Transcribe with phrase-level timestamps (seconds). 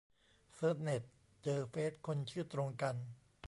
[0.53, 1.03] เสิร์ชเน็ต
[1.43, 2.95] เจอเฟซคนชื่อตรงกัน